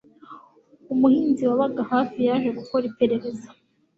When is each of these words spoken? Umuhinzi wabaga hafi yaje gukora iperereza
Umuhinzi 0.93 1.43
wabaga 1.49 1.81
hafi 1.91 2.17
yaje 2.27 2.49
gukora 2.57 2.83
iperereza 2.91 3.47